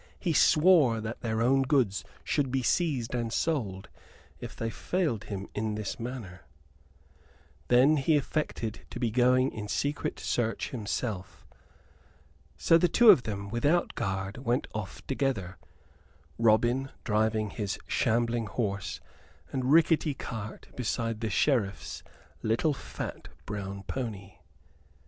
He 0.17 0.33
swore 0.33 0.99
that 0.99 1.21
their 1.21 1.43
own 1.43 1.61
goods 1.61 2.03
should 2.23 2.49
be 2.49 2.63
seized 2.63 3.13
and 3.13 3.31
sold 3.31 3.87
if 4.39 4.55
they 4.55 4.71
failed 4.71 5.25
him 5.25 5.47
in 5.53 5.75
this 5.75 5.99
matter! 5.99 6.41
Then 7.67 7.97
he 7.97 8.17
affected 8.17 8.79
to 8.89 8.99
be 8.99 9.11
going 9.11 9.51
in 9.51 9.67
secret 9.67 10.19
search 10.19 10.71
himself. 10.71 11.45
So 12.57 12.79
the 12.79 12.87
two 12.87 13.11
of 13.11 13.21
them, 13.21 13.47
without 13.49 13.93
guard, 13.93 14.39
went 14.39 14.65
off 14.73 15.05
together, 15.05 15.59
Robin 16.39 16.89
driving 17.03 17.51
his 17.51 17.77
shambling 17.85 18.47
horse 18.47 19.01
and 19.51 19.71
rickety 19.71 20.15
cart 20.15 20.69
beside 20.75 21.21
the 21.21 21.29
Sheriff's 21.29 22.01
little 22.41 22.73
fat 22.73 23.27
brown 23.45 23.83
pony. 23.83 24.37